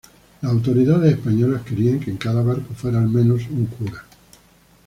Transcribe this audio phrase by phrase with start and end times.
[0.41, 4.03] Las autoridades españolas querían que en cada barco fuera al menos un cura.